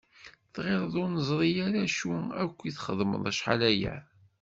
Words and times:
Tɣilleḍ 0.53 0.93
ur 1.01 1.09
neẓri 1.13 1.51
ara 1.65 1.79
acu 1.87 2.11
akk 2.43 2.57
i 2.63 2.71
txeddmeḍ 2.75 3.23
acḥal 3.31 3.61
aya? 3.71 3.95